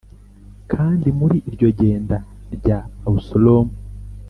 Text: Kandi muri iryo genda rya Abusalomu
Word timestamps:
Kandi 0.71 1.07
muri 1.19 1.35
iryo 1.49 1.67
genda 1.79 2.17
rya 2.55 2.77
Abusalomu 3.07 3.73